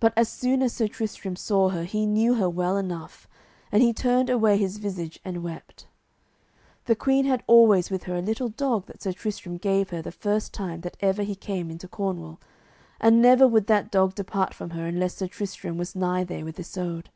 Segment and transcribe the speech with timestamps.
[0.00, 3.26] But as soon as Sir Tristram saw her he knew her well enough,
[3.72, 5.86] and he turned away his visage and wept.
[6.84, 10.12] The queen had always with her a little dog that Sir Tristram gave her the
[10.12, 12.38] first time that ever she came into Cornwall,
[13.00, 16.60] and never would that dog depart from her unless Sir Tristram was nigh there with
[16.60, 17.08] Isoud.